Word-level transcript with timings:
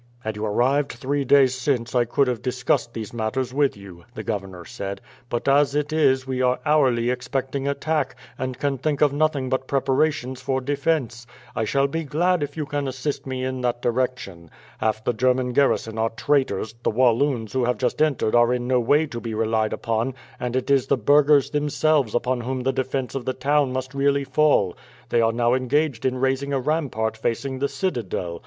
"Had 0.23 0.35
you 0.35 0.43
arrived 0.47 0.93
three 0.93 1.23
days 1.23 1.53
since 1.53 1.93
I 1.93 2.05
could 2.05 2.27
have 2.27 2.41
discussed 2.41 2.91
these 2.91 3.13
matters 3.13 3.53
with 3.53 3.77
you," 3.77 4.03
the 4.15 4.23
governor 4.23 4.65
said; 4.65 4.99
"but 5.29 5.47
as 5.47 5.75
it 5.75 5.93
is 5.93 6.25
we 6.25 6.41
are 6.41 6.57
hourly 6.65 7.11
expecting 7.11 7.67
attack, 7.67 8.15
and 8.35 8.57
can 8.57 8.79
think 8.79 9.01
of 9.01 9.13
nothing 9.13 9.47
but 9.47 9.67
preparations 9.67 10.41
for 10.41 10.59
defence. 10.59 11.27
I 11.55 11.65
shall 11.65 11.85
be 11.85 12.03
glad 12.03 12.41
if 12.41 12.57
you 12.57 12.65
can 12.65 12.87
assist 12.87 13.27
me 13.27 13.43
in 13.43 13.61
that 13.61 13.83
direction. 13.83 14.49
Half 14.79 15.03
the 15.03 15.13
German 15.13 15.53
garrison 15.53 15.99
are 15.99 16.09
traitors, 16.09 16.73
the 16.81 16.89
Walloons 16.89 17.53
who 17.53 17.65
have 17.65 17.77
just 17.77 18.01
entered 18.01 18.33
are 18.33 18.51
in 18.51 18.65
no 18.67 18.79
way 18.79 19.05
to 19.05 19.21
be 19.21 19.35
relied 19.35 19.71
upon, 19.71 20.15
and 20.39 20.55
it 20.55 20.71
is 20.71 20.87
the 20.87 20.97
burghers 20.97 21.51
themselves 21.51 22.15
upon 22.15 22.41
whom 22.41 22.61
the 22.61 22.73
defence 22.73 23.13
of 23.13 23.25
the 23.25 23.33
town 23.33 23.71
must 23.71 23.93
really 23.93 24.23
fall. 24.23 24.75
They 25.09 25.21
are 25.21 25.31
now 25.31 25.53
engaged 25.53 26.05
in 26.07 26.17
raising 26.17 26.53
a 26.53 26.59
rampart 26.59 27.15
facing 27.17 27.59
the 27.59 27.69
citadel. 27.69 28.39